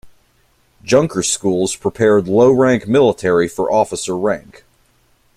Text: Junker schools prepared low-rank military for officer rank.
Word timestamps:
Junker 0.81 1.21
schools 1.21 1.75
prepared 1.75 2.27
low-rank 2.27 2.87
military 2.87 3.47
for 3.47 3.71
officer 3.71 4.17
rank. 4.17 4.63